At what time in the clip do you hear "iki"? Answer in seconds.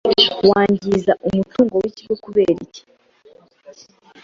2.65-2.81